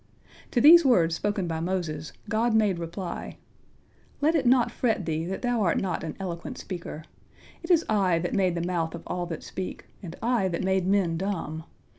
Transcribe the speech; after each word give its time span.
To 0.49 0.59
these 0.59 0.83
words 0.83 1.13
spoken 1.13 1.45
by 1.45 1.59
Moses, 1.59 2.11
God 2.27 2.55
made 2.55 2.79
reply: 2.79 3.37
"Let 4.19 4.33
it 4.33 4.47
not 4.47 4.71
fret 4.71 5.05
thee 5.05 5.25
that 5.25 5.43
thou 5.43 5.61
art 5.61 5.77
not 5.79 6.03
an 6.03 6.17
eloquent 6.19 6.57
speaker. 6.57 7.03
It 7.61 7.69
is 7.69 7.85
I 7.87 8.17
that 8.17 8.33
made 8.33 8.55
the 8.55 8.65
mouth 8.65 8.95
of 8.95 9.03
all 9.05 9.27
that 9.27 9.43
speak, 9.43 9.85
and 10.01 10.15
I 10.19 10.47
that 10.47 10.63
made 10.63 10.87
men 10.87 11.17
dumb. 11.17 11.65